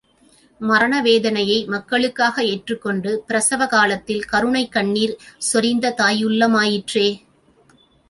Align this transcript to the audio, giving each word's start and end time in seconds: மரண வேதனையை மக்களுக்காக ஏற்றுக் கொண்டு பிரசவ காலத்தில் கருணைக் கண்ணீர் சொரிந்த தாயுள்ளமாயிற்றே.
மரண 0.61 1.01
வேதனையை 1.01 1.65
மக்களுக்காக 1.65 2.43
ஏற்றுக் 2.43 2.81
கொண்டு 2.81 3.23
பிரசவ 3.27 3.67
காலத்தில் 3.67 4.25
கருணைக் 4.25 4.71
கண்ணீர் 4.71 5.15
சொரிந்த 5.51 5.95
தாயுள்ளமாயிற்றே. 5.97 7.07